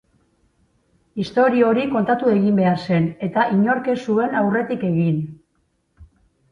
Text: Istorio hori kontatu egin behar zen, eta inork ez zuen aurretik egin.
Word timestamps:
Istorio 1.23 1.67
hori 1.73 1.83
kontatu 1.91 2.31
egin 2.33 2.57
behar 2.61 2.81
zen, 2.89 3.07
eta 3.29 3.47
inork 3.59 3.95
ez 3.95 3.97
zuen 4.09 4.37
aurretik 4.43 4.89
egin. 4.93 5.23